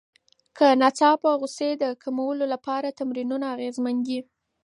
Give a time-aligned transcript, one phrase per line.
[0.57, 4.19] د ناڅاپه غوسې د کمولو لپاره تمرینونه اغېزمن دي.